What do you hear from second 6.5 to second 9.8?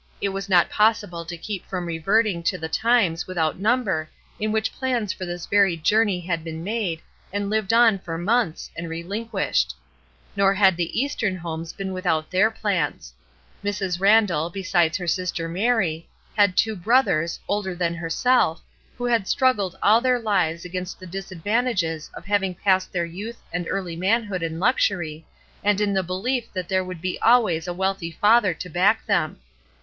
made, and lived on for months, and relinquished.